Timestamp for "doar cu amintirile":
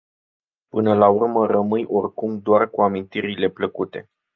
2.39-3.49